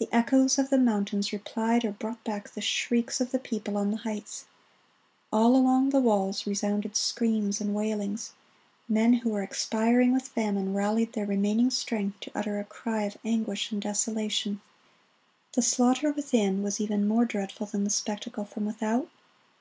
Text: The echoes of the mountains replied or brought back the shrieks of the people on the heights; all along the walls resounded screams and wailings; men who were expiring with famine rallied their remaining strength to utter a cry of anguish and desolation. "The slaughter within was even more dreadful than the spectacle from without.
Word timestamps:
The 0.00 0.08
echoes 0.12 0.58
of 0.58 0.68
the 0.70 0.78
mountains 0.78 1.32
replied 1.32 1.84
or 1.84 1.92
brought 1.92 2.24
back 2.24 2.50
the 2.50 2.60
shrieks 2.60 3.20
of 3.20 3.30
the 3.30 3.38
people 3.38 3.76
on 3.76 3.92
the 3.92 3.98
heights; 3.98 4.46
all 5.32 5.54
along 5.54 5.90
the 5.90 6.00
walls 6.00 6.44
resounded 6.44 6.96
screams 6.96 7.60
and 7.60 7.72
wailings; 7.72 8.32
men 8.88 9.12
who 9.12 9.30
were 9.30 9.44
expiring 9.44 10.12
with 10.12 10.26
famine 10.26 10.74
rallied 10.74 11.12
their 11.12 11.24
remaining 11.24 11.70
strength 11.70 12.18
to 12.22 12.32
utter 12.34 12.58
a 12.58 12.64
cry 12.64 13.04
of 13.04 13.16
anguish 13.24 13.70
and 13.70 13.80
desolation. 13.82 14.60
"The 15.52 15.62
slaughter 15.62 16.10
within 16.10 16.60
was 16.64 16.80
even 16.80 17.06
more 17.06 17.24
dreadful 17.24 17.68
than 17.68 17.84
the 17.84 17.90
spectacle 17.90 18.44
from 18.46 18.66
without. 18.66 19.08